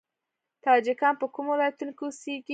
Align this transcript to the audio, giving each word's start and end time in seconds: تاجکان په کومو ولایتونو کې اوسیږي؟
تاجکان 0.65 1.13
په 1.21 1.25
کومو 1.33 1.49
ولایتونو 1.53 1.91
کې 1.97 2.03
اوسیږي؟ 2.05 2.49